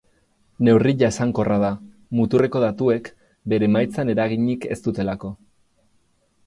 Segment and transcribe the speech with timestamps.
[0.67, 1.69] Neurri jasankorra da,
[2.21, 3.13] muturreko datuek
[3.55, 5.35] bere emaitzan eraginik ez dutelako.